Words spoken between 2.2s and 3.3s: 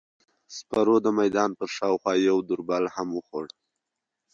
یو دور بل هم